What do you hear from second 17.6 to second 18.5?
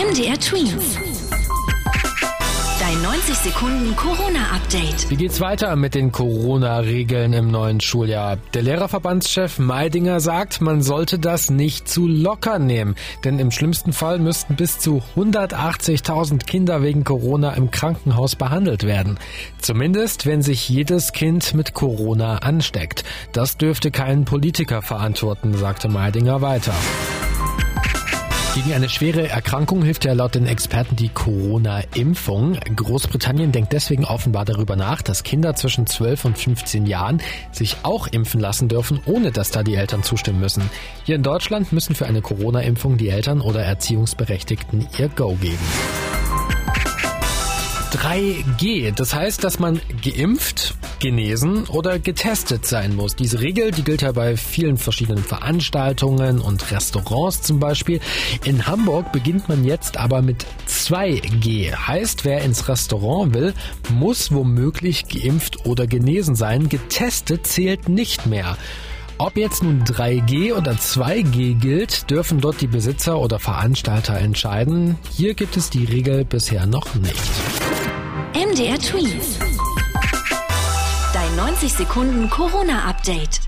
Krankenhaus